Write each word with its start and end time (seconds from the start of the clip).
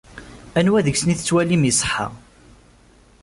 Anwa 0.59 0.85
deg-sen 0.85 1.11
ay 1.11 1.17
tettwalim 1.17 1.63
iṣeḥḥa? 1.71 2.07